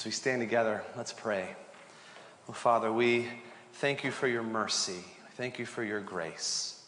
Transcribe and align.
As 0.00 0.06
we 0.06 0.12
stand 0.12 0.40
together, 0.40 0.82
let's 0.96 1.12
pray. 1.12 1.46
Oh, 2.48 2.54
Father, 2.54 2.90
we 2.90 3.28
thank 3.74 4.02
you 4.02 4.10
for 4.10 4.26
your 4.26 4.42
mercy. 4.42 5.04
Thank 5.36 5.58
you 5.58 5.66
for 5.66 5.84
your 5.84 6.00
grace. 6.00 6.82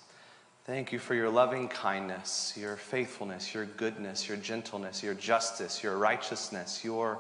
Thank 0.65 0.93
you 0.93 0.99
for 0.99 1.15
your 1.15 1.29
loving 1.29 1.69
kindness, 1.69 2.55
your 2.57 2.77
faithfulness, 2.77 3.53
your 3.53 3.67
goodness, 3.67 4.27
your 4.27 4.39
gentleness, 4.39 5.03
your 5.03 5.13
justice, 5.13 5.83
your 5.83 5.99
righteousness, 5.99 6.83
your 6.83 7.19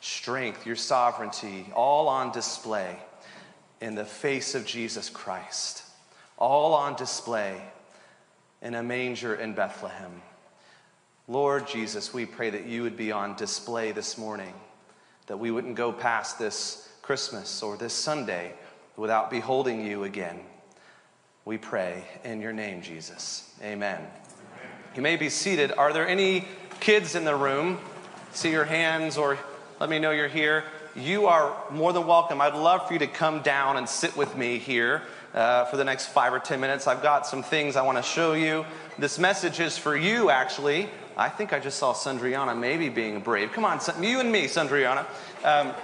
strength, 0.00 0.66
your 0.66 0.76
sovereignty, 0.76 1.64
all 1.74 2.06
on 2.08 2.32
display 2.32 2.98
in 3.80 3.94
the 3.94 4.04
face 4.04 4.54
of 4.54 4.66
Jesus 4.66 5.08
Christ, 5.08 5.84
all 6.36 6.74
on 6.74 6.96
display 6.96 7.62
in 8.60 8.74
a 8.74 8.82
manger 8.82 9.36
in 9.36 9.54
Bethlehem. 9.54 10.20
Lord 11.28 11.66
Jesus, 11.66 12.12
we 12.12 12.26
pray 12.26 12.50
that 12.50 12.66
you 12.66 12.82
would 12.82 12.98
be 12.98 13.10
on 13.10 13.36
display 13.36 13.92
this 13.92 14.18
morning, 14.18 14.52
that 15.30 15.36
we 15.36 15.52
wouldn't 15.52 15.76
go 15.76 15.92
past 15.92 16.40
this 16.40 16.88
Christmas 17.02 17.62
or 17.62 17.76
this 17.76 17.92
Sunday 17.94 18.52
without 18.96 19.30
beholding 19.30 19.86
you 19.86 20.02
again. 20.02 20.40
We 21.44 21.56
pray 21.56 22.02
in 22.24 22.40
your 22.40 22.52
name, 22.52 22.82
Jesus. 22.82 23.54
Amen. 23.62 24.00
Amen. 24.00 24.08
You 24.96 25.02
may 25.02 25.14
be 25.14 25.28
seated. 25.28 25.70
Are 25.70 25.92
there 25.92 26.08
any 26.08 26.48
kids 26.80 27.14
in 27.14 27.24
the 27.24 27.36
room? 27.36 27.78
See 28.32 28.50
your 28.50 28.64
hands 28.64 29.16
or 29.16 29.38
let 29.78 29.88
me 29.88 30.00
know 30.00 30.10
you're 30.10 30.26
here. 30.26 30.64
You 30.96 31.28
are 31.28 31.56
more 31.70 31.92
than 31.92 32.08
welcome. 32.08 32.40
I'd 32.40 32.56
love 32.56 32.88
for 32.88 32.94
you 32.94 32.98
to 32.98 33.06
come 33.06 33.40
down 33.42 33.76
and 33.76 33.88
sit 33.88 34.16
with 34.16 34.36
me 34.36 34.58
here 34.58 35.02
uh, 35.34 35.64
for 35.66 35.76
the 35.76 35.84
next 35.84 36.06
five 36.06 36.32
or 36.32 36.38
ten 36.38 36.60
minutes. 36.60 36.86
I've 36.86 37.02
got 37.02 37.26
some 37.26 37.42
things 37.42 37.76
I 37.76 37.82
want 37.82 37.98
to 37.98 38.02
show 38.02 38.34
you. 38.34 38.64
This 38.98 39.18
message 39.18 39.60
is 39.60 39.78
for 39.78 39.96
you, 39.96 40.30
actually. 40.30 40.88
I 41.16 41.28
think 41.28 41.52
I 41.52 41.58
just 41.58 41.78
saw 41.78 41.92
Sandriana 41.92 42.58
maybe 42.58 42.88
being 42.88 43.20
brave. 43.20 43.52
Come 43.52 43.64
on, 43.64 43.80
you 44.00 44.20
and 44.20 44.32
me, 44.32 44.46
Sandriana. 44.46 45.06
Um, 45.44 45.74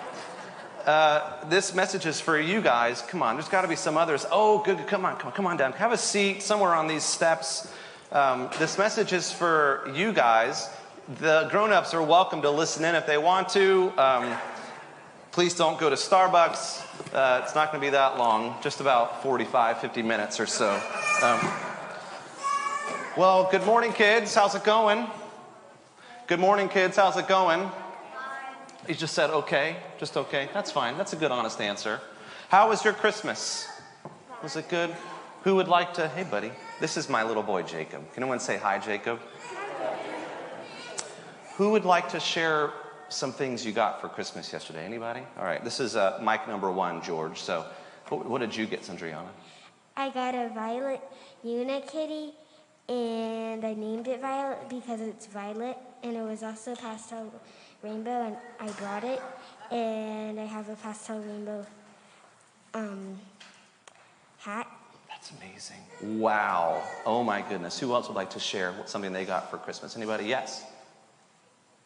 uh, 0.85 1.45
this 1.49 1.75
message 1.75 2.07
is 2.07 2.21
for 2.21 2.39
you 2.39 2.61
guys. 2.61 3.03
Come 3.03 3.23
on, 3.23 3.35
there's 3.35 3.49
got 3.49 3.63
to 3.63 3.69
be 3.69 3.77
some 3.77 3.97
others. 3.97 4.25
Oh, 4.31 4.63
good, 4.63 4.87
come 4.87 5.05
on, 5.05 5.17
come 5.17 5.29
on, 5.29 5.33
come 5.33 5.47
on 5.47 5.57
down. 5.57 5.73
Have 5.73 5.93
a 5.93 5.99
seat 5.99 6.43
somewhere 6.43 6.75
on 6.75 6.87
these 6.87 7.03
steps. 7.03 7.73
Um, 8.13 8.49
this 8.59 8.79
message 8.79 9.13
is 9.13 9.33
for 9.33 9.91
you 9.95 10.13
guys. 10.13 10.71
The 11.21 11.49
grown 11.51 11.73
ups 11.73 11.93
are 11.93 12.03
welcome 12.03 12.41
to 12.43 12.51
listen 12.51 12.85
in 12.85 12.95
if 12.95 13.07
they 13.07 13.19
want 13.19 13.49
to. 13.51 13.93
Um, 13.99 14.37
please 15.37 15.53
don't 15.53 15.79
go 15.79 15.91
to 15.91 15.97
Starbucks. 15.97 16.83
Uh, 17.13 17.43
it's 17.45 17.55
not 17.55 17.71
going 17.71 17.79
to 17.79 17.87
be 17.87 17.91
that 17.91 18.17
long, 18.17 18.57
just 18.63 18.81
about 18.81 19.23
45, 19.23 19.83
50 19.83 20.01
minutes 20.01 20.41
or 20.41 20.47
so. 20.47 20.81
Um, 21.23 21.53
well, 23.19 23.47
good 23.51 23.63
morning, 23.67 23.93
kids. 23.93 24.35
How's 24.35 24.55
it 24.55 24.65
going? 24.65 25.07
Good 26.27 26.41
morning, 26.41 26.71
kids. 26.71 26.97
How's 26.97 27.19
it 27.19 27.29
going? 27.29 27.71
He 28.87 28.95
just 28.95 29.13
said, 29.13 29.29
okay, 29.29 29.77
just 29.99 30.17
okay. 30.17 30.49
That's 30.55 30.71
fine. 30.71 30.97
That's 30.97 31.13
a 31.13 31.17
good, 31.17 31.31
honest 31.31 31.61
answer. 31.61 32.01
How 32.49 32.71
was 32.71 32.83
your 32.83 32.95
Christmas? 32.95 33.69
Was 34.43 34.57
it 34.57 34.71
good? 34.71 34.97
Who 35.43 35.57
would 35.57 35.69
like 35.69 35.93
to? 35.95 36.09
Hey, 36.09 36.25
buddy. 36.25 36.51
This 36.81 36.97
is 36.97 37.11
my 37.11 37.25
little 37.25 37.43
boy, 37.43 37.63
Jacob. 37.63 38.11
Can 38.15 38.23
anyone 38.23 38.41
say 38.41 38.57
hi, 38.57 38.79
Jacob? 38.79 39.21
Who 41.57 41.73
would 41.73 41.85
like 41.85 42.09
to 42.13 42.21
share 42.21 42.73
some 43.09 43.33
things 43.33 43.65
you 43.65 43.73
got 43.73 44.01
for 44.01 44.09
Christmas 44.09 44.53
yesterday? 44.53 44.85
Anybody? 44.85 45.21
All 45.39 45.45
right. 45.45 45.63
This 45.63 45.81
is 45.81 45.97
uh, 45.97 46.19
mic 46.23 46.47
number 46.49 46.71
one, 46.71 47.03
George. 47.03 47.41
So, 47.41 47.65
what, 48.09 48.27
what 48.27 48.41
did 48.41 48.55
you 48.55 48.67
get, 48.67 48.83
Sandriana? 48.83 49.29
I 49.97 50.11
got 50.11 50.35
a 50.35 50.49
violet 50.49 51.01
unikitty, 51.45 52.33
and 52.89 53.65
I 53.65 53.75
named 53.75 54.09
it 54.09 54.21
Violet 54.21 54.69
because 54.69 55.01
it's 55.01 55.27
violet, 55.27 55.77
and 56.03 56.17
it 56.17 56.23
was 56.23 56.43
also 56.43 56.75
pastel 56.75 57.33
rainbow, 57.83 58.27
and 58.27 58.37
I 58.61 58.69
brought 58.73 59.05
it, 59.05 59.23
and 59.71 60.39
I 60.39 60.45
have 60.45 60.69
a 60.69 60.77
pastel 60.77 61.21
rainbow 61.21 61.67
um, 62.75 63.19
hat. 64.39 64.67
That's 65.09 65.33
amazing. 65.41 66.21
Wow. 66.21 66.83
Oh 67.07 67.25
my 67.25 67.41
goodness. 67.43 67.79
Who 67.79 67.95
else 67.95 68.09
would 68.09 68.17
like 68.17 68.31
to 68.31 68.41
share 68.41 68.75
something 68.85 69.13
they 69.13 69.25
got 69.25 69.51
for 69.51 69.57
Christmas? 69.57 69.97
Anybody? 69.97 70.25
Yes. 70.25 70.65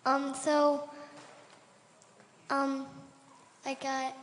Um. 0.04 0.34
So. 0.34 0.90
Um. 2.50 2.86
I 3.64 3.74
got 3.74 4.16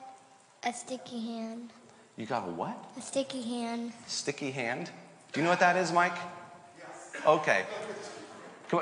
a 0.63 0.73
sticky 0.73 1.19
hand. 1.19 1.69
You 2.15 2.25
got 2.25 2.47
a 2.47 2.51
what? 2.51 2.75
A 2.97 3.01
sticky 3.01 3.43
hand. 3.43 3.93
Sticky 4.07 4.49
hand. 4.49 4.89
Do 5.31 5.39
you 5.39 5.43
know 5.43 5.51
what 5.51 5.59
that 5.59 5.77
is, 5.77 5.91
Mike? 5.91 6.15
Yes. 6.79 7.11
Okay. 7.25 7.63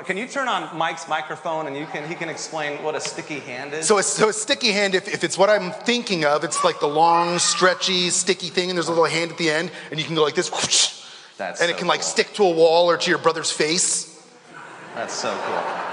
Can 0.04 0.16
you 0.16 0.26
turn 0.26 0.48
on 0.48 0.76
Mike's 0.76 1.06
microphone 1.06 1.66
and 1.66 1.76
you 1.76 1.86
can, 1.86 2.08
he 2.08 2.14
can 2.14 2.28
explain 2.28 2.82
what 2.82 2.94
a 2.94 3.00
sticky 3.00 3.38
hand 3.40 3.72
is? 3.72 3.86
So, 3.86 3.98
a, 3.98 4.02
so 4.02 4.30
a 4.30 4.32
sticky 4.32 4.72
hand, 4.72 4.94
if, 4.94 5.06
if 5.12 5.22
it's 5.22 5.38
what 5.38 5.48
I'm 5.48 5.70
thinking 5.70 6.24
of, 6.24 6.42
it's 6.42 6.64
like 6.64 6.80
the 6.80 6.88
long, 6.88 7.38
stretchy, 7.38 8.10
sticky 8.10 8.48
thing, 8.48 8.70
and 8.70 8.76
there's 8.76 8.88
a 8.88 8.92
little 8.92 9.04
hand 9.04 9.30
at 9.30 9.38
the 9.38 9.50
end, 9.50 9.70
and 9.90 10.00
you 10.00 10.06
can 10.06 10.16
go 10.16 10.22
like 10.22 10.34
this, 10.34 10.50
whoosh, 10.50 11.04
That's 11.36 11.60
and 11.60 11.68
so 11.68 11.74
it 11.74 11.78
can 11.78 11.86
like 11.86 12.02
stick 12.02 12.32
to 12.32 12.42
a 12.42 12.50
wall 12.50 12.90
or 12.90 12.96
to 12.96 13.10
your 13.10 13.20
brother's 13.20 13.52
face. 13.52 14.26
That's 14.94 15.14
so 15.14 15.30
cool. 15.46 15.85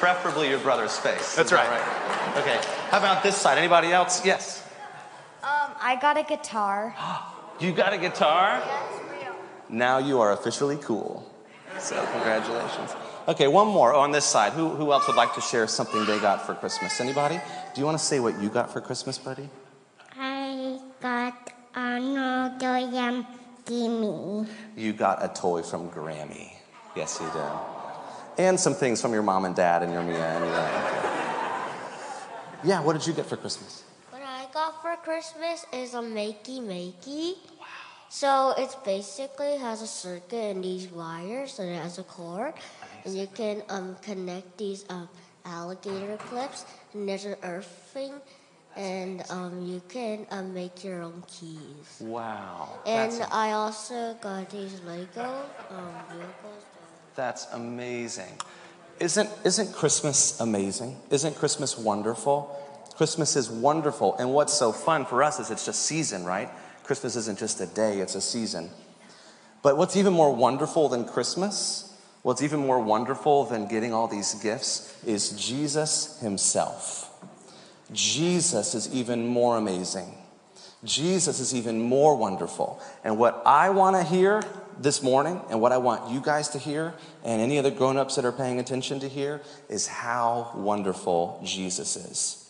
Preferably 0.00 0.48
your 0.48 0.60
brother's 0.60 0.96
face. 0.96 1.34
That's 1.34 1.50
Is 1.50 1.50
that 1.50 1.68
right. 1.68 1.80
right. 1.80 2.38
Okay. 2.38 2.60
How 2.90 2.98
about 2.98 3.22
this 3.22 3.36
side? 3.36 3.58
Anybody 3.58 3.92
else? 3.92 4.24
Yes. 4.24 4.62
Um, 5.42 5.72
I 5.80 5.98
got 6.00 6.16
a 6.16 6.22
guitar. 6.22 6.94
You 7.60 7.72
got 7.72 7.92
a 7.92 7.98
guitar? 7.98 8.62
Yes, 8.64 9.00
real. 9.20 9.34
now 9.68 9.98
you 9.98 10.20
are 10.20 10.30
officially 10.30 10.76
cool. 10.76 11.28
So, 11.80 11.96
congratulations. 12.12 12.94
Okay, 13.26 13.48
one 13.48 13.66
more 13.66 13.92
on 13.94 14.12
this 14.12 14.24
side. 14.24 14.52
Who, 14.52 14.68
who 14.68 14.92
else 14.92 15.08
would 15.08 15.16
like 15.16 15.34
to 15.34 15.40
share 15.40 15.66
something 15.66 16.06
they 16.06 16.20
got 16.20 16.46
for 16.46 16.54
Christmas? 16.54 17.00
Anybody? 17.00 17.40
Do 17.74 17.80
you 17.80 17.84
want 17.84 17.98
to 17.98 18.04
say 18.04 18.20
what 18.20 18.40
you 18.40 18.48
got 18.48 18.72
for 18.72 18.80
Christmas, 18.80 19.18
buddy? 19.18 19.48
I 20.16 20.78
got 21.02 21.50
Arnold 21.74 22.62
William 22.62 23.26
Gimme. 23.66 24.46
You 24.76 24.92
got 24.92 25.24
a 25.24 25.26
toy 25.26 25.62
from 25.62 25.90
Grammy. 25.90 26.52
Yes, 26.94 27.18
you 27.20 27.26
did. 27.32 27.42
And 28.38 28.58
some 28.58 28.74
things 28.74 29.02
from 29.02 29.12
your 29.12 29.22
mom 29.22 29.44
and 29.44 29.54
dad 29.54 29.82
and 29.82 29.92
your 29.92 30.02
Mia 30.02 30.16
and 30.16 30.44
your. 30.44 30.98
Yeah, 32.64 32.80
what 32.80 32.92
did 32.92 33.06
you 33.06 33.12
get 33.12 33.26
for 33.26 33.36
Christmas? 33.36 33.84
What 34.10 34.22
I 34.22 34.46
got 34.52 34.80
for 34.80 34.96
Christmas 34.96 35.66
is 35.72 35.94
a 35.94 35.98
makey 35.98 36.60
makey. 36.60 37.34
Wow. 37.58 37.66
So 38.08 38.54
it 38.56 38.74
basically 38.84 39.58
has 39.58 39.82
a 39.82 39.86
circuit 39.86 40.56
and 40.56 40.64
these 40.64 40.86
wires 40.88 41.58
and 41.58 41.68
it 41.70 41.82
has 41.82 41.98
a 41.98 42.04
cord. 42.04 42.54
And 43.04 43.16
you 43.16 43.26
can 43.26 43.62
um, 43.68 43.96
connect 44.02 44.56
these 44.56 44.84
um, 44.88 45.08
alligator 45.44 46.16
clips 46.16 46.64
and 46.94 47.08
there's 47.08 47.24
an 47.24 47.36
earthing 47.42 48.14
and 48.76 49.24
um, 49.30 49.62
you 49.66 49.82
can 49.88 50.26
um, 50.30 50.54
make 50.54 50.84
your 50.84 51.02
own 51.02 51.22
keys. 51.26 51.98
Wow. 52.00 52.78
And 52.86 53.12
I 53.32 53.52
also 53.52 54.14
got 54.20 54.48
these 54.50 54.80
Lego 54.82 55.42
um, 55.70 55.92
vehicles. 56.08 56.64
That's 57.18 57.48
amazing. 57.52 58.32
Isn't, 59.00 59.28
isn't 59.44 59.74
Christmas 59.74 60.38
amazing? 60.38 60.96
Isn't 61.10 61.34
Christmas 61.34 61.76
wonderful? 61.76 62.56
Christmas 62.96 63.34
is 63.34 63.50
wonderful. 63.50 64.16
And 64.18 64.32
what's 64.32 64.54
so 64.54 64.70
fun 64.70 65.04
for 65.04 65.24
us 65.24 65.40
is 65.40 65.50
it's 65.50 65.66
just 65.66 65.80
a 65.80 65.82
season, 65.82 66.24
right? 66.24 66.48
Christmas 66.84 67.16
isn't 67.16 67.36
just 67.36 67.60
a 67.60 67.66
day, 67.66 67.98
it's 67.98 68.14
a 68.14 68.20
season. 68.20 68.70
But 69.64 69.76
what's 69.76 69.96
even 69.96 70.12
more 70.12 70.32
wonderful 70.32 70.88
than 70.88 71.06
Christmas, 71.06 71.92
what's 72.22 72.40
even 72.40 72.60
more 72.60 72.78
wonderful 72.78 73.46
than 73.46 73.66
getting 73.66 73.92
all 73.92 74.06
these 74.06 74.34
gifts, 74.34 74.96
is 75.04 75.30
Jesus 75.30 76.20
Himself. 76.20 77.10
Jesus 77.92 78.76
is 78.76 78.94
even 78.94 79.26
more 79.26 79.56
amazing. 79.56 80.14
Jesus 80.84 81.40
is 81.40 81.52
even 81.52 81.82
more 81.82 82.14
wonderful. 82.16 82.80
And 83.02 83.18
what 83.18 83.42
I 83.44 83.70
want 83.70 83.96
to 83.96 84.04
hear 84.04 84.40
this 84.78 85.02
morning, 85.02 85.40
and 85.50 85.60
what 85.60 85.72
I 85.72 85.78
want 85.78 86.10
you 86.12 86.20
guys 86.20 86.48
to 86.50 86.58
hear, 86.58 86.94
and 87.24 87.40
any 87.40 87.58
other 87.58 87.70
grown 87.70 87.96
ups 87.96 88.16
that 88.16 88.24
are 88.24 88.32
paying 88.32 88.60
attention 88.60 89.00
to 89.00 89.08
hear, 89.08 89.40
is 89.68 89.86
how 89.86 90.52
wonderful 90.54 91.40
Jesus 91.44 91.96
is. 91.96 92.44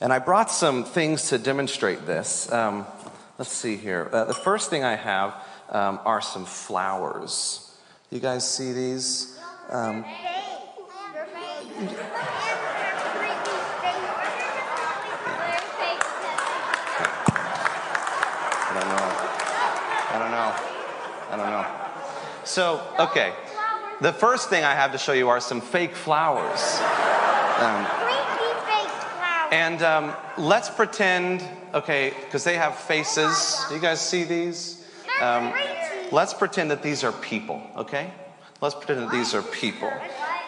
And 0.00 0.12
I 0.12 0.18
brought 0.18 0.50
some 0.50 0.84
things 0.84 1.28
to 1.28 1.38
demonstrate 1.38 2.06
this. 2.06 2.50
Um, 2.50 2.86
let's 3.38 3.52
see 3.52 3.76
here. 3.76 4.08
Uh, 4.12 4.24
the 4.24 4.34
first 4.34 4.70
thing 4.70 4.82
I 4.82 4.96
have 4.96 5.34
um, 5.70 6.00
are 6.04 6.20
some 6.20 6.44
flowers. 6.44 7.60
You 8.10 8.20
guys 8.20 8.48
see 8.48 8.72
these? 8.72 9.38
Um, 9.70 10.04
I 18.66 18.80
don't 18.80 18.88
know. 18.88 19.04
I 20.10 20.18
don't 20.18 20.30
know. 20.30 20.54
I 21.30 21.36
don't 21.36 21.50
know. 21.50 21.63
So, 22.54 22.80
okay. 23.00 23.32
The 24.00 24.12
first 24.12 24.48
thing 24.48 24.62
I 24.62 24.74
have 24.74 24.92
to 24.92 24.98
show 24.98 25.12
you 25.12 25.28
are 25.28 25.40
some 25.40 25.60
fake 25.60 25.96
flowers. 25.96 26.78
Um, 27.58 27.84
and 29.50 29.82
um, 29.82 30.14
let's 30.38 30.70
pretend, 30.70 31.42
okay, 31.74 32.12
because 32.24 32.44
they 32.44 32.54
have 32.54 32.76
faces. 32.76 33.60
Do 33.68 33.74
you 33.74 33.80
guys 33.80 34.00
see 34.00 34.22
these? 34.22 34.86
Um, 35.20 35.52
let's 36.12 36.32
pretend 36.32 36.70
that 36.70 36.80
these 36.80 37.02
are 37.02 37.10
people, 37.10 37.60
okay? 37.74 38.12
Let's 38.60 38.76
pretend 38.76 39.00
that 39.00 39.10
these 39.10 39.34
are 39.34 39.42
people. 39.42 39.92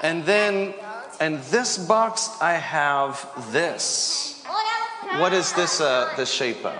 And 0.00 0.24
then 0.24 0.74
in 1.20 1.40
this 1.50 1.76
box, 1.76 2.30
I 2.40 2.52
have 2.52 3.28
this. 3.50 4.44
what 5.18 5.32
is 5.32 5.52
this 5.54 5.80
uh, 5.80 6.14
the 6.16 6.24
shape 6.24 6.64
of? 6.64 6.78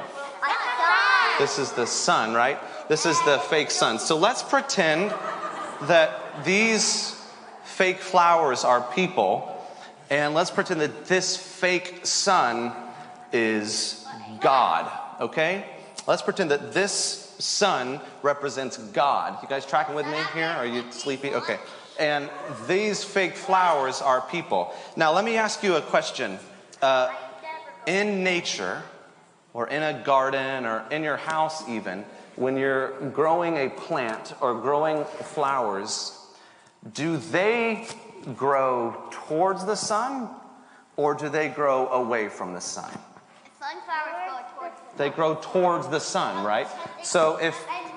This 1.41 1.59
is 1.59 1.73
the 1.73 1.87
sun, 1.89 2.33
right? 2.33 2.61
This 2.89 3.05
is 3.05 3.21
the 3.25 3.39
fake 3.39 3.73
sun. 3.73 3.99
So 3.99 4.17
let's 4.17 4.45
pretend 4.45 5.11
that 5.83 6.45
these 6.45 7.21
fake 7.65 7.99
flowers 7.99 8.63
are 8.65 8.81
people, 8.81 9.61
and 10.09 10.35
let's 10.35 10.53
pretend 10.53 10.81
that 10.81 11.07
this 11.07 11.37
fake 11.37 12.07
sun 12.07 12.73
is 13.33 14.07
God, 14.41 14.91
okay? 15.21 15.65
Let's 16.07 16.23
pretend 16.23 16.53
that 16.53 16.73
this 16.73 17.35
sun 17.41 18.01
represents 18.23 18.79
God. 18.79 19.43
You 19.43 19.49
guys 19.49 19.67
tracking 19.67 19.97
with 19.97 20.07
me 20.07 20.19
here? 20.33 20.49
Are 20.49 20.67
you 20.67 20.85
sleepy? 20.91 21.35
Okay. 21.35 21.59
And 21.99 22.31
these 22.69 23.03
fake 23.03 23.35
flowers 23.35 24.01
are 24.01 24.21
people. 24.21 24.73
Now, 24.95 25.13
let 25.13 25.25
me 25.25 25.37
ask 25.37 25.63
you 25.65 25.75
a 25.75 25.83
question. 25.83 26.39
Uh, 26.81 27.13
in 27.87 28.23
nature, 28.23 28.83
or 29.57 29.67
in 29.69 29.83
a 29.83 30.03
garden, 30.05 30.67
or 30.67 30.85
in 30.91 31.03
your 31.03 31.17
house, 31.17 31.67
even, 31.67 32.05
when 32.35 32.59
you're 32.59 32.91
growing 33.09 33.57
a 33.57 33.71
plant 33.71 34.35
or 34.43 34.53
growing 34.61 35.03
flowers, 35.07 36.13
do 36.93 37.17
they 37.17 37.89
grow 38.35 38.95
towards 39.11 39.65
the 39.65 39.75
sun 39.75 40.29
or 40.97 41.15
do 41.15 41.31
they 41.31 41.49
grow 41.49 41.89
away 41.89 42.29
from 42.29 42.53
the 42.53 42.61
sun? 42.61 42.91
Sunflowers 43.59 44.45
towards 44.59 44.75
They 44.99 45.09
grow 45.09 45.37
towards 45.37 45.89
the 45.89 46.01
sun, 46.01 46.45
right? 46.45 46.69
So 47.03 47.39
if 47.39 47.57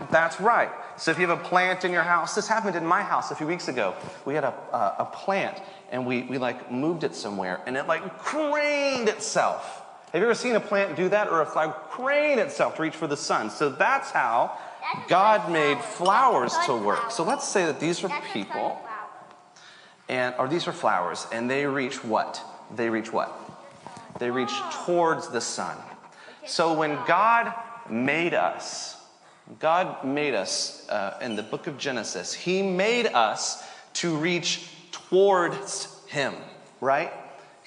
that's 0.10 0.40
right. 0.40 0.72
So 0.96 1.12
if 1.12 1.20
you 1.20 1.28
have 1.28 1.38
a 1.38 1.44
plant 1.44 1.84
in 1.84 1.92
your 1.92 2.04
house, 2.04 2.36
this 2.36 2.48
happened 2.48 2.78
in 2.78 2.86
my 2.86 3.04
house 3.04 3.32
a 3.32 3.36
few 3.36 3.48
weeks 3.48 3.68
ago. 3.68 3.96
We 4.24 4.34
had 4.34 4.46
a, 4.46 4.54
a, 4.72 4.96
a 5.00 5.06
plant 5.12 5.62
and 5.92 6.06
we, 6.06 6.22
we 6.22 6.38
like 6.38 6.72
moved 6.72 7.04
it 7.04 7.16
somewhere 7.16 7.60
and 7.66 7.76
it 7.76 7.86
like 7.86 8.18
craned 8.18 9.10
itself. 9.10 9.88
Have 10.12 10.22
you 10.22 10.26
ever 10.26 10.34
seen 10.34 10.56
a 10.56 10.60
plant 10.60 10.96
do 10.96 11.08
that 11.10 11.28
or 11.28 11.42
a 11.42 11.46
flower 11.46 11.76
crane 11.92 12.40
itself 12.40 12.78
to 12.78 12.82
reach 12.82 12.96
for 12.96 13.06
the 13.06 13.18
sun? 13.18 13.52
So 13.52 13.70
that's 13.70 14.10
how 14.10 14.58
God 15.08 15.52
made 15.52 15.80
flowers 15.80 16.56
to 16.66 16.76
work. 16.76 17.12
So 17.12 17.24
let's 17.24 17.48
say 17.48 17.66
that 17.66 17.80
these 17.80 18.04
are 18.04 18.22
people 18.34 18.82
and 20.08 20.34
or 20.40 20.48
these 20.48 20.68
are 20.68 20.72
flowers 20.72 21.28
and 21.32 21.48
they 21.48 21.68
reach 21.68 22.04
what? 22.04 22.42
They 22.76 22.90
reach 22.90 23.14
what? 23.14 23.32
They 24.18 24.32
reach 24.32 24.52
towards 24.86 25.30
the 25.30 25.42
sun. 25.42 25.78
So 26.48 26.74
when 26.74 26.98
God 27.06 27.54
made 27.88 28.34
us, 28.34 28.98
God 29.60 30.04
made 30.04 30.34
us 30.34 30.90
uh, 30.90 31.20
in 31.22 31.36
the 31.36 31.44
book 31.44 31.68
of 31.68 31.78
Genesis, 31.78 32.34
He 32.34 32.64
made 32.64 33.06
us 33.06 33.64
to 33.94 34.16
reach 34.16 34.72
towards 34.92 36.04
Him, 36.08 36.34
right? 36.82 37.14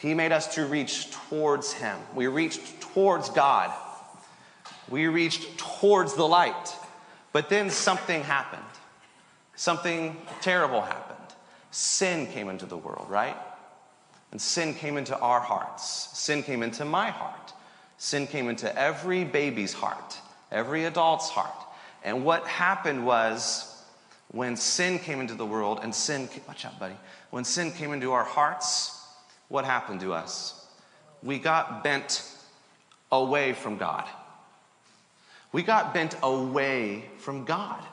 He 0.02 0.14
made 0.14 0.32
us 0.32 0.56
to 0.56 0.66
reach 0.66 1.12
towards 1.12 1.72
Him. 1.72 1.96
We 2.12 2.26
reached 2.26 2.80
towards 2.80 3.30
God. 3.30 3.72
We 4.88 5.06
reached 5.06 5.58
towards 5.58 6.14
the 6.14 6.26
light. 6.26 6.76
But 7.32 7.48
then 7.48 7.70
something 7.70 8.24
happened. 8.24 8.62
Something 9.54 10.16
terrible 10.40 10.80
happened. 10.80 11.18
Sin 11.70 12.26
came 12.26 12.48
into 12.48 12.66
the 12.66 12.76
world, 12.76 13.06
right? 13.08 13.36
And 14.32 14.40
sin 14.40 14.74
came 14.74 14.96
into 14.96 15.16
our 15.16 15.38
hearts. 15.38 16.08
Sin 16.18 16.42
came 16.42 16.64
into 16.64 16.84
my 16.84 17.10
heart. 17.10 17.52
Sin 17.96 18.26
came 18.26 18.48
into 18.48 18.76
every 18.76 19.22
baby's 19.22 19.72
heart, 19.72 20.18
every 20.50 20.84
adult's 20.86 21.28
heart. 21.28 21.54
And 22.02 22.24
what 22.24 22.44
happened 22.48 23.06
was 23.06 23.80
when 24.32 24.56
sin 24.56 24.98
came 24.98 25.20
into 25.20 25.34
the 25.34 25.46
world 25.46 25.78
and 25.80 25.94
sin, 25.94 26.28
watch 26.48 26.64
out, 26.64 26.80
buddy. 26.80 26.96
When 27.30 27.44
sin 27.44 27.70
came 27.70 27.92
into 27.92 28.10
our 28.10 28.24
hearts, 28.24 29.01
what 29.52 29.66
happened 29.66 30.00
to 30.00 30.14
us? 30.14 30.58
We 31.22 31.38
got 31.38 31.84
bent 31.84 32.26
away 33.12 33.52
from 33.52 33.76
God. 33.76 34.08
We 35.52 35.62
got 35.62 35.92
bent 35.92 36.16
away 36.22 37.04
from 37.18 37.44
God. 37.44 37.84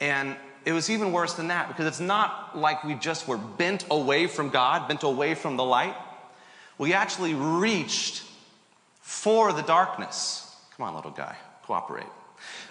And 0.00 0.34
it 0.64 0.72
was 0.72 0.90
even 0.90 1.12
worse 1.12 1.34
than 1.34 1.48
that 1.48 1.68
because 1.68 1.86
it's 1.86 2.00
not 2.00 2.58
like 2.58 2.82
we 2.82 2.94
just 2.94 3.28
were 3.28 3.36
bent 3.36 3.84
away 3.92 4.26
from 4.26 4.48
God, 4.48 4.88
bent 4.88 5.04
away 5.04 5.36
from 5.36 5.56
the 5.56 5.62
light. 5.62 5.94
We 6.78 6.94
actually 6.94 7.34
reached 7.34 8.24
for 9.00 9.52
the 9.52 9.62
darkness. 9.62 10.52
Come 10.76 10.88
on, 10.88 10.96
little 10.96 11.12
guy, 11.12 11.36
cooperate. 11.62 12.06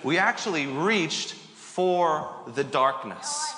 We 0.04 0.18
actually 0.18 0.68
reached 0.68 1.32
for 1.32 2.30
the 2.46 2.66
darkness. 2.66 3.54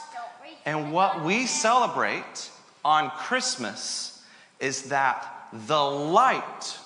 And 0.63 0.93
what 0.93 1.23
we 1.23 1.47
celebrate 1.47 2.51
on 2.85 3.09
Christmas 3.09 4.08
is 4.59 4.83
that 4.83 5.47
the 5.53 5.81
light, 5.81 6.77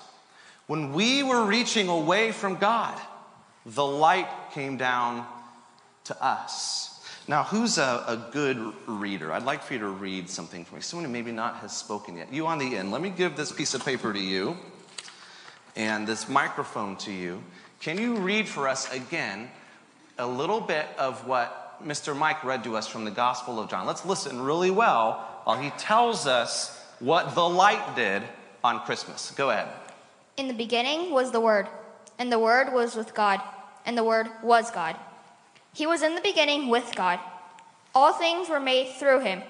when 0.66 0.92
we 0.92 1.22
were 1.22 1.44
reaching 1.44 1.88
away 1.88 2.32
from 2.32 2.56
God, 2.56 2.98
the 3.66 3.84
light 3.84 4.28
came 4.52 4.76
down 4.76 5.26
to 6.04 6.24
us. 6.24 6.90
Now, 7.26 7.42
who's 7.42 7.78
a, 7.78 8.04
a, 8.06 8.28
good 8.32 8.58
reader? 8.86 9.32
I'd 9.32 9.44
like 9.44 9.62
for 9.62 9.72
you 9.72 9.78
to 9.80 9.88
read 9.88 10.28
something 10.28 10.64
for 10.64 10.74
me. 10.74 10.82
Someone 10.82 11.06
who 11.06 11.12
maybe 11.12 11.32
not 11.32 11.56
has 11.56 11.74
spoken 11.74 12.18
yet. 12.18 12.30
You 12.30 12.46
on 12.46 12.58
the 12.58 12.76
end. 12.76 12.90
Let 12.92 13.00
me 13.00 13.08
give 13.08 13.34
this 13.34 13.50
piece 13.50 13.72
of 13.72 13.82
paper 13.82 14.12
to 14.12 14.18
you 14.18 14.58
and 15.74 16.06
this 16.06 16.28
microphone 16.28 16.96
to 16.96 17.12
you. 17.12 17.42
Can 17.80 17.98
you 17.98 18.16
read 18.16 18.46
for 18.46 18.68
us 18.68 18.92
again 18.92 19.48
a 20.18 20.26
little 20.26 20.60
bit 20.60 20.86
of 20.98 21.26
what 21.26 21.82
Mr. 21.82 22.14
Mike 22.14 22.44
read 22.44 22.62
to 22.64 22.76
us 22.76 22.86
from 22.86 23.06
the 23.06 23.10
Gospel 23.10 23.58
of 23.58 23.70
John? 23.70 23.86
Let's 23.86 24.04
listen 24.04 24.42
really 24.42 24.70
well 24.70 25.26
while 25.44 25.58
he 25.58 25.70
tells 25.70 26.26
us 26.26 26.73
what 27.00 27.34
the 27.34 27.48
light 27.48 27.96
did 27.96 28.22
on 28.62 28.80
Christmas. 28.80 29.32
Go 29.36 29.50
ahead. 29.50 29.68
In 30.36 30.48
the 30.48 30.54
beginning 30.54 31.10
was 31.10 31.30
the 31.30 31.40
Word, 31.40 31.68
and 32.18 32.32
the 32.32 32.38
Word 32.38 32.72
was 32.72 32.96
with 32.96 33.14
God, 33.14 33.40
and 33.86 33.96
the 33.96 34.04
Word 34.04 34.28
was 34.42 34.70
God. 34.70 34.96
He 35.72 35.86
was 35.86 36.02
in 36.02 36.14
the 36.14 36.20
beginning 36.20 36.68
with 36.68 36.94
God. 36.94 37.20
All 37.94 38.12
things 38.12 38.48
were 38.48 38.60
made 38.60 38.94
through 38.94 39.20
him, 39.20 39.42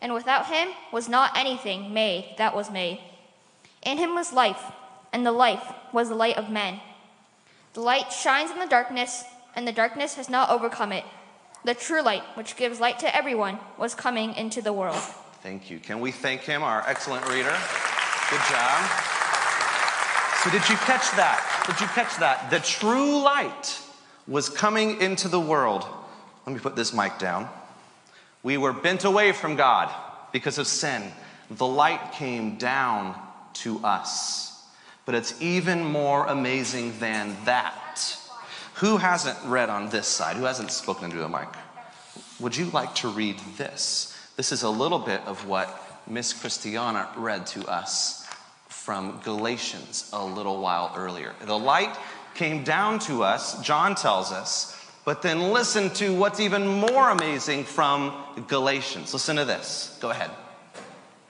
and 0.00 0.14
without 0.14 0.46
him 0.46 0.68
was 0.92 1.08
not 1.08 1.36
anything 1.36 1.92
made 1.92 2.34
that 2.38 2.54
was 2.54 2.70
made. 2.70 3.00
In 3.82 3.98
him 3.98 4.14
was 4.14 4.32
life, 4.32 4.72
and 5.12 5.24
the 5.24 5.32
life 5.32 5.72
was 5.92 6.08
the 6.08 6.14
light 6.14 6.36
of 6.36 6.50
men. 6.50 6.80
The 7.74 7.80
light 7.80 8.12
shines 8.12 8.50
in 8.50 8.58
the 8.58 8.66
darkness, 8.66 9.24
and 9.54 9.66
the 9.66 9.72
darkness 9.72 10.14
has 10.14 10.28
not 10.28 10.50
overcome 10.50 10.92
it. 10.92 11.04
The 11.64 11.74
true 11.74 12.02
light, 12.02 12.22
which 12.34 12.56
gives 12.56 12.80
light 12.80 12.98
to 13.00 13.14
everyone, 13.14 13.58
was 13.76 13.94
coming 13.94 14.34
into 14.34 14.62
the 14.62 14.72
world. 14.72 15.02
Thank 15.48 15.70
you. 15.70 15.78
Can 15.78 16.00
we 16.00 16.12
thank 16.12 16.42
him, 16.42 16.62
our 16.62 16.84
excellent 16.86 17.26
reader? 17.26 17.56
Good 18.30 18.40
job. 18.50 18.90
So, 20.42 20.50
did 20.50 20.68
you 20.68 20.76
catch 20.76 21.10
that? 21.16 21.64
Did 21.66 21.80
you 21.80 21.86
catch 21.86 22.18
that? 22.18 22.50
The 22.50 22.58
true 22.58 23.22
light 23.22 23.80
was 24.26 24.50
coming 24.50 25.00
into 25.00 25.26
the 25.26 25.40
world. 25.40 25.86
Let 26.44 26.52
me 26.52 26.60
put 26.60 26.76
this 26.76 26.92
mic 26.92 27.18
down. 27.18 27.48
We 28.42 28.58
were 28.58 28.74
bent 28.74 29.04
away 29.04 29.32
from 29.32 29.56
God 29.56 29.90
because 30.32 30.58
of 30.58 30.66
sin. 30.66 31.02
The 31.50 31.66
light 31.66 32.12
came 32.12 32.58
down 32.58 33.14
to 33.54 33.78
us. 33.78 34.62
But 35.06 35.14
it's 35.14 35.40
even 35.40 35.82
more 35.82 36.26
amazing 36.26 36.98
than 36.98 37.34
that. 37.46 38.18
Who 38.74 38.98
hasn't 38.98 39.38
read 39.46 39.70
on 39.70 39.88
this 39.88 40.08
side? 40.08 40.36
Who 40.36 40.44
hasn't 40.44 40.72
spoken 40.72 41.06
into 41.06 41.16
the 41.16 41.28
mic? 41.30 41.48
Would 42.38 42.54
you 42.54 42.66
like 42.66 42.94
to 42.96 43.08
read 43.08 43.38
this? 43.56 44.14
This 44.38 44.52
is 44.52 44.62
a 44.62 44.70
little 44.70 45.00
bit 45.00 45.20
of 45.26 45.48
what 45.48 45.68
Miss 46.06 46.32
Christiana 46.32 47.08
read 47.16 47.44
to 47.48 47.66
us 47.66 48.24
from 48.68 49.18
Galatians 49.24 50.08
a 50.12 50.24
little 50.24 50.62
while 50.62 50.92
earlier. 50.96 51.34
The 51.44 51.58
light 51.58 51.98
came 52.36 52.62
down 52.62 53.00
to 53.00 53.24
us, 53.24 53.60
John 53.62 53.96
tells 53.96 54.30
us, 54.30 54.80
but 55.04 55.22
then 55.22 55.50
listen 55.52 55.90
to 55.94 56.14
what's 56.14 56.38
even 56.38 56.68
more 56.68 57.10
amazing 57.10 57.64
from 57.64 58.14
Galatians. 58.46 59.12
Listen 59.12 59.34
to 59.34 59.44
this. 59.44 59.98
Go 60.00 60.10
ahead. 60.10 60.30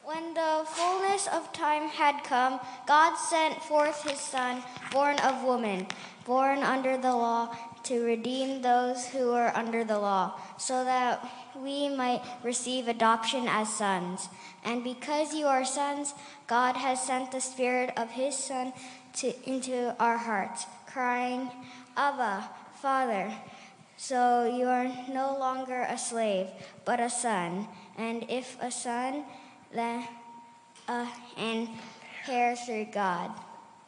When 0.05 0.35
the 0.35 0.65
fullness 0.67 1.29
of 1.29 1.51
time 1.55 1.89
had 1.89 2.23
come, 2.25 2.61
God 2.87 3.17
sent 3.17 3.63
forth 3.63 4.03
his 4.03 4.21
Son, 4.21 4.63
born 4.93 5.19
of 5.21 5.43
woman, 5.45 5.87
born 6.27 6.59
under 6.59 6.99
the 6.99 7.17
law, 7.17 7.57
to 7.85 8.05
redeem 8.05 8.61
those 8.61 9.07
who 9.07 9.29
were 9.29 9.51
under 9.55 9.83
the 9.83 9.99
law, 9.99 10.39
so 10.59 10.85
that 10.85 11.27
we 11.63 11.89
might 11.89 12.23
receive 12.43 12.89
adoption 12.89 13.47
as 13.49 13.73
sons. 13.73 14.29
And 14.65 14.85
because 14.85 15.35
you 15.35 15.47
are 15.47 15.65
sons, 15.65 16.15
God 16.47 16.77
has 16.77 17.05
sent 17.05 17.33
the 17.33 17.41
Spirit 17.41 17.93
of 17.97 18.11
his 18.11 18.37
Son 18.37 18.73
to, 19.15 19.33
into 19.49 19.95
our 19.99 20.17
hearts 20.17 20.67
crying, 20.87 21.51
Abba, 21.97 22.49
Father. 22.81 23.33
So 23.97 24.45
you 24.45 24.67
are 24.67 24.87
no 25.13 25.37
longer 25.39 25.87
a 25.89 25.99
slave, 25.99 26.49
but 26.85 27.01
a 27.01 27.11
son. 27.11 27.67
And 27.97 28.25
if 28.29 28.57
a 28.63 28.71
son, 28.71 29.25
then 29.73 30.07
uh, 30.89 31.07
an 31.37 31.69
heir 32.29 32.57
through 32.57 32.87
God. 32.93 33.31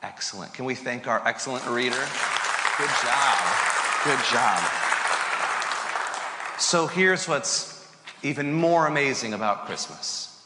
Excellent. 0.02 0.52
Can 0.52 0.64
we 0.64 0.74
thank 0.74 1.06
our 1.06 1.26
excellent 1.26 1.66
reader? 1.66 2.04
Good 2.78 2.90
job. 3.02 3.38
Good 4.04 4.24
job. 4.32 4.89
So 6.60 6.86
here's 6.86 7.26
what's 7.26 7.90
even 8.22 8.52
more 8.52 8.86
amazing 8.86 9.32
about 9.32 9.64
Christmas 9.64 10.44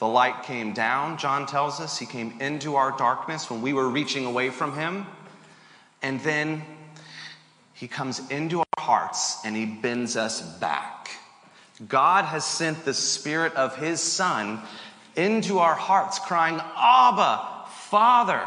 The 0.00 0.06
light 0.08 0.42
came 0.42 0.72
down, 0.72 1.16
John 1.16 1.46
tells 1.46 1.80
us. 1.80 1.96
He 1.96 2.06
came 2.06 2.40
into 2.40 2.74
our 2.74 2.90
darkness 2.98 3.48
when 3.48 3.62
we 3.62 3.72
were 3.72 3.88
reaching 3.88 4.24
away 4.24 4.50
from 4.50 4.74
him. 4.74 5.06
And 6.02 6.18
then 6.22 6.62
he 7.72 7.86
comes 7.86 8.20
into 8.30 8.58
our 8.58 8.66
hearts 8.80 9.38
and 9.44 9.54
he 9.54 9.64
bends 9.64 10.16
us 10.16 10.42
back. 10.58 11.08
God 11.88 12.24
has 12.24 12.44
sent 12.44 12.84
the 12.84 12.92
Spirit 12.92 13.54
of 13.54 13.76
his 13.76 14.00
Son 14.00 14.60
into 15.14 15.60
our 15.60 15.76
hearts, 15.76 16.18
crying, 16.18 16.60
Abba, 16.76 17.68
Father. 17.68 18.42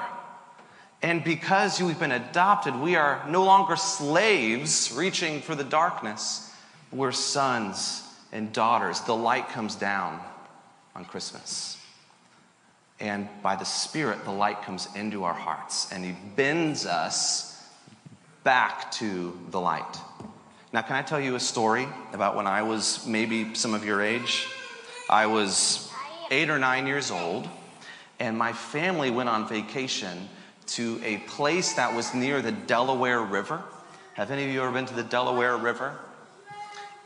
And 1.01 1.23
because 1.23 1.81
we've 1.81 1.97
been 1.97 2.11
adopted, 2.11 2.75
we 2.75 2.97
are 2.97 3.25
no 3.29 3.45
longer 3.45 3.77
slaves 3.77 4.93
reaching 4.93 5.39
for 5.39 5.55
the 5.55 5.63
darkness. 5.63 6.44
We're 6.95 7.11
sons 7.11 8.03
and 8.31 8.53
daughters. 8.53 9.01
The 9.01 9.15
light 9.15 9.49
comes 9.49 9.75
down 9.75 10.21
on 10.95 11.03
Christmas. 11.03 11.77
And 13.01 13.27
by 13.43 13.57
the 13.57 13.65
Spirit, 13.65 14.23
the 14.23 14.31
light 14.31 14.61
comes 14.61 14.87
into 14.95 15.25
our 15.25 15.33
hearts 15.33 15.91
and 15.91 16.05
He 16.05 16.15
bends 16.37 16.85
us 16.85 17.61
back 18.45 18.91
to 18.93 19.37
the 19.51 19.59
light. 19.59 19.99
Now, 20.71 20.83
can 20.83 20.95
I 20.95 21.01
tell 21.01 21.19
you 21.19 21.35
a 21.35 21.39
story 21.39 21.85
about 22.13 22.37
when 22.37 22.47
I 22.47 22.61
was 22.61 23.05
maybe 23.05 23.53
some 23.55 23.73
of 23.73 23.83
your 23.83 24.01
age? 24.01 24.47
I 25.09 25.25
was 25.25 25.91
eight 26.31 26.49
or 26.49 26.57
nine 26.57 26.87
years 26.87 27.11
old, 27.11 27.49
and 28.21 28.37
my 28.37 28.53
family 28.53 29.11
went 29.11 29.27
on 29.27 29.49
vacation 29.49 30.29
to 30.67 31.01
a 31.03 31.17
place 31.17 31.73
that 31.73 31.93
was 31.93 32.13
near 32.13 32.41
the 32.41 32.53
Delaware 32.53 33.21
River. 33.21 33.61
Have 34.13 34.31
any 34.31 34.45
of 34.45 34.49
you 34.49 34.61
ever 34.61 34.71
been 34.71 34.85
to 34.85 34.93
the 34.93 35.03
Delaware 35.03 35.57
River? 35.57 35.99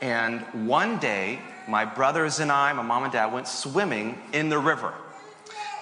And 0.00 0.40
one 0.66 0.98
day, 0.98 1.40
my 1.68 1.84
brothers 1.84 2.40
and 2.40 2.50
I, 2.50 2.72
my 2.72 2.82
mom 2.82 3.04
and 3.04 3.12
dad, 3.12 3.32
went 3.32 3.46
swimming 3.46 4.18
in 4.32 4.48
the 4.48 4.58
river. 4.58 4.94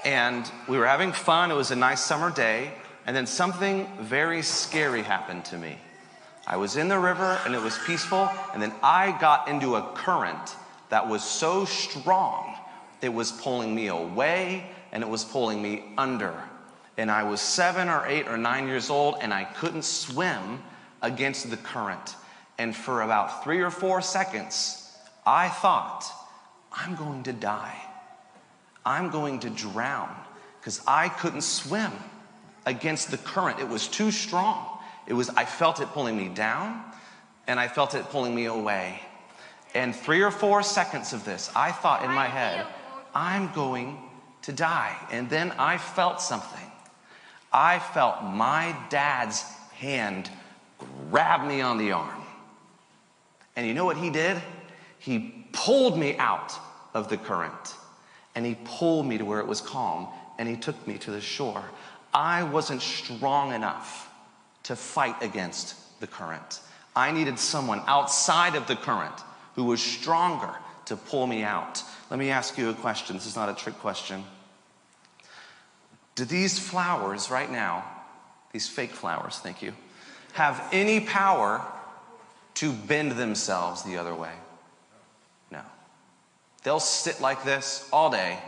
And 0.04 0.50
we 0.68 0.78
were 0.78 0.87
having 0.87 1.12
fun. 1.12 1.50
It 1.50 1.54
was 1.54 1.70
a 1.70 1.76
nice 1.76 2.00
summer 2.00 2.30
day. 2.30 2.72
And 3.06 3.16
then 3.16 3.26
something 3.26 3.88
very 4.00 4.42
scary 4.42 5.02
happened 5.02 5.44
to 5.46 5.56
me. 5.56 5.78
I 6.46 6.56
was 6.56 6.76
in 6.76 6.88
the 6.88 6.98
river 6.98 7.38
and 7.44 7.54
it 7.54 7.62
was 7.62 7.78
peaceful. 7.87 8.30
And 8.52 8.62
then 8.62 8.72
I 8.82 9.16
got 9.20 9.48
into 9.48 9.76
a 9.76 9.82
current 9.94 10.56
that 10.88 11.06
was 11.06 11.22
so 11.22 11.64
strong, 11.64 12.56
it 13.02 13.12
was 13.12 13.30
pulling 13.30 13.75
me 13.75 13.88
away 13.88 14.70
and 14.90 15.02
it 15.02 15.08
was 15.08 15.25
pulling 15.25 15.62
me 15.62 15.84
under. 15.98 16.34
And 16.96 17.10
I 17.10 17.22
was 17.22 17.40
seven 17.40 17.88
or 17.88 18.06
eight 18.06 18.26
or 18.26 18.37
nine 18.37 18.66
years 18.66 18.90
old 18.90 19.16
and 19.20 19.32
I 19.32 19.44
couldn't 19.44 19.84
swim 19.84 20.62
against 21.02 21.50
the 21.50 21.56
current. 21.58 22.16
And 22.59 22.75
for 22.75 23.03
about 23.03 23.45
three 23.45 23.61
or 23.61 23.71
four 23.71 24.03
seconds, 24.03 24.93
I 25.25 25.49
thought, 25.49 26.05
I'm 26.73 26.97
going 26.97 27.23
to 27.25 27.33
die. 27.33 27.77
I'm 28.85 29.11
going 29.11 29.41
to 29.41 29.50
drown 29.50 30.15
because 30.61 30.81
I 30.87 31.09
couldn't 31.09 31.43
swim 31.43 31.93
against 32.67 33.11
the 33.11 33.19
current. 33.19 33.61
It 33.61 33.69
was 33.69 33.88
too 33.88 34.11
strong. 34.11 34.79
It 35.07 35.15
was, 35.15 35.31
I 35.31 35.45
felt 35.45 35.81
it 35.81 35.88
pulling 35.88 36.17
me 36.17 36.29
down 36.29 36.83
and 37.47 37.59
I 37.59 37.69
felt 37.69 37.95
it 37.95 38.05
pulling 38.11 38.35
me 38.35 38.47
away. 38.47 39.00
And 39.75 39.95
three 39.95 40.23
or 40.23 40.31
four 40.31 40.62
seconds 40.62 41.12
of 41.12 41.25
this, 41.25 41.50
I 41.55 41.73
thought 41.73 42.05
in 42.05 42.11
my 42.11 42.27
head, 42.27 42.67
I'm 43.15 43.53
going 43.53 43.99
to 44.43 44.53
die. 44.53 44.97
And 45.11 45.29
then 45.29 45.53
I 45.53 45.79
felt 45.79 46.21
something. 46.21 46.71
I 47.53 47.79
felt 47.79 48.23
my 48.23 48.77
dad's 48.91 49.43
hand 49.73 50.31
grab 51.11 51.47
me 51.47 51.61
on 51.61 51.79
the 51.79 51.93
arm. 51.93 52.17
And 53.59 53.67
you 53.67 53.75
know 53.75 53.85
what 53.85 53.97
he 53.97 54.09
did? 54.09 54.41
He 55.00 55.35
pulled 55.50 55.99
me 55.99 56.17
out 56.17 56.53
of 56.95 57.09
the 57.09 57.17
current 57.17 57.75
and 58.37 58.47
he 58.47 58.57
pulled 58.65 59.05
me 59.05 59.19
to 59.19 59.25
where 59.25 59.41
it 59.41 59.49
was 59.49 59.61
calm 59.61 60.07
and 60.38 60.49
he 60.49 60.55
took 60.55 60.87
me 60.87 60.97
to 60.99 61.11
the 61.11 61.21
shore. 61.21 61.65
I 62.15 62.45
wasn't 62.45 62.81
strong 62.81 63.53
enough 63.53 64.09
to 64.62 64.77
fight 64.77 65.21
against 65.25 65.75
the 65.99 66.07
current. 66.07 66.61
I 66.95 67.11
needed 67.11 67.37
someone 67.37 67.83
outside 67.88 68.55
of 68.55 68.69
the 68.69 68.77
current 68.77 69.25
who 69.57 69.65
was 69.65 69.83
stronger 69.83 70.55
to 70.85 70.95
pull 70.95 71.27
me 71.27 71.43
out. 71.43 71.83
Let 72.11 72.21
me 72.21 72.31
ask 72.31 72.57
you 72.59 72.69
a 72.71 72.75
question. 72.75 73.17
This 73.17 73.27
is 73.27 73.35
not 73.35 73.49
a 73.49 73.55
trick 73.61 73.75
question. 73.81 74.23
Do 76.15 76.25
these 76.25 76.61
flowers 76.61 77.29
right 77.29 77.50
now, 77.50 77.85
these 78.53 78.69
fake 78.69 78.93
flowers, 78.93 79.41
thank 79.41 79.62
you, 79.62 79.73
have 80.35 80.62
any 80.71 81.00
power 81.00 81.67
to 82.59 82.73
bend 82.73 83.12
themselves 83.12 83.85
the 83.85 83.99
other 83.99 84.15
way? 84.15 84.33
No. 85.53 85.62
They'll 86.65 86.81
sit 86.81 87.21
like 87.21 87.45
this 87.45 87.88
all 87.93 88.11
day 88.11 88.38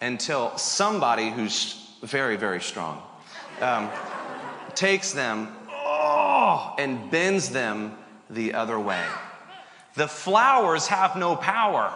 until 0.00 0.56
somebody 0.58 1.30
who's 1.30 1.88
very, 2.02 2.36
very 2.36 2.60
strong 2.60 3.00
um, 3.60 3.90
takes 4.74 5.12
them 5.12 5.54
oh, 5.70 6.74
and 6.78 7.10
bends 7.12 7.50
them 7.50 7.96
the 8.28 8.54
other 8.54 8.78
way. 8.78 9.04
The 9.94 10.08
flowers 10.08 10.88
have 10.88 11.14
no 11.14 11.36
power 11.36 11.94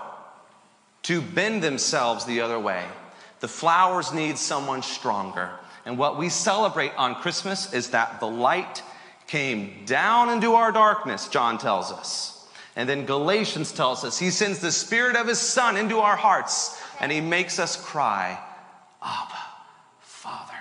to 1.03 1.21
bend 1.21 1.63
themselves 1.63 2.25
the 2.25 2.41
other 2.41 2.59
way. 2.59 2.85
The 3.41 3.49
flowers 3.49 4.13
need 4.13 4.39
someone 4.39 4.83
stronger. 4.83 5.51
And 5.85 5.99
what 5.99 6.19
we 6.19 6.29
celebrate 6.29 6.93
on 6.97 7.17
Christmas 7.17 7.73
is 7.73 7.91
that 7.91 8.21
the 8.21 8.29
light 8.29 8.83
came 9.29 9.85
down 9.85 10.31
into 10.31 10.55
our 10.55 10.73
darkness, 10.73 11.29
John 11.29 11.59
tells 11.59 11.93
us. 11.93 12.35
And 12.75 12.89
then 12.89 13.07
Galatians 13.07 13.73
tells 13.73 14.05
us 14.05 14.19
he 14.19 14.31
sends 14.31 14.59
the 14.59 14.73
Spirit 14.73 15.17
of 15.17 15.29
His 15.29 15.39
Son 15.39 15.77
into 15.77 15.99
our 15.99 16.17
hearts 16.17 16.81
and 17.01 17.13
He 17.13 17.21
makes 17.21 17.59
us 17.59 17.77
cry, 17.77 18.39
Abba, 19.03 19.39
Father. 20.01 20.55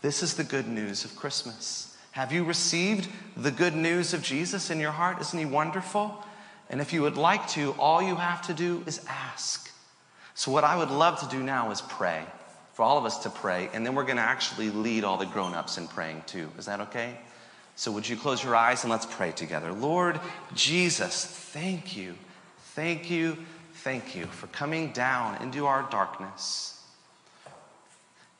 This 0.00 0.22
is 0.22 0.34
the 0.34 0.44
good 0.44 0.68
news 0.68 1.04
of 1.04 1.16
Christmas. 1.16 1.96
Have 2.12 2.32
you 2.32 2.44
received 2.44 3.08
the 3.36 3.50
good 3.50 3.74
news 3.74 4.14
of 4.14 4.22
Jesus 4.22 4.70
in 4.70 4.80
your 4.80 4.92
heart? 4.92 5.20
Isn't 5.20 5.38
He 5.38 5.44
wonderful? 5.44 6.22
And 6.70 6.80
if 6.80 6.92
you 6.92 7.02
would 7.02 7.16
like 7.16 7.46
to, 7.48 7.72
all 7.72 8.02
you 8.02 8.16
have 8.16 8.42
to 8.46 8.54
do 8.54 8.82
is 8.86 9.04
ask. 9.08 9.70
So, 10.34 10.50
what 10.50 10.64
I 10.64 10.76
would 10.76 10.90
love 10.90 11.20
to 11.20 11.28
do 11.28 11.42
now 11.42 11.70
is 11.70 11.80
pray, 11.80 12.24
for 12.74 12.82
all 12.82 12.98
of 12.98 13.04
us 13.04 13.18
to 13.22 13.30
pray, 13.30 13.70
and 13.72 13.86
then 13.86 13.94
we're 13.94 14.04
going 14.04 14.16
to 14.16 14.22
actually 14.22 14.70
lead 14.70 15.04
all 15.04 15.16
the 15.16 15.26
grown 15.26 15.54
ups 15.54 15.78
in 15.78 15.88
praying 15.88 16.24
too. 16.26 16.50
Is 16.58 16.66
that 16.66 16.80
okay? 16.80 17.16
So, 17.76 17.92
would 17.92 18.08
you 18.08 18.16
close 18.16 18.42
your 18.42 18.56
eyes 18.56 18.84
and 18.84 18.90
let's 18.90 19.04
pray 19.04 19.32
together? 19.32 19.70
Lord 19.70 20.18
Jesus, 20.54 21.24
thank 21.26 21.94
you, 21.94 22.14
thank 22.74 23.10
you, 23.10 23.36
thank 23.74 24.16
you 24.16 24.24
for 24.24 24.46
coming 24.48 24.92
down 24.92 25.42
into 25.42 25.66
our 25.66 25.86
darkness. 25.90 26.82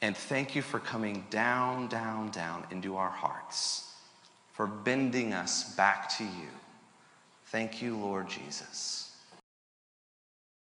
And 0.01 0.17
thank 0.17 0.55
you 0.55 0.63
for 0.63 0.79
coming 0.79 1.27
down, 1.31 1.89
down, 1.89 2.31
down 2.31 2.65
into 2.71 2.97
our 2.97 3.11
hearts, 3.11 3.93
for 4.55 4.67
bending 4.67 5.35
us 5.35 5.75
back 5.75 6.17
to 6.17 6.25
you. 6.25 6.49
Thank 7.47 7.83
you, 7.83 7.97
Lord 7.97 8.29
Jesus. 8.29 9.06